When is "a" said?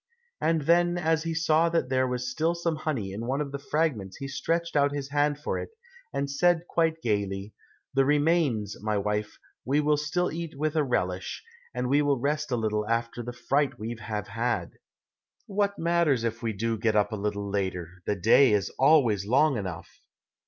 10.75-10.83, 12.49-12.55, 17.11-17.15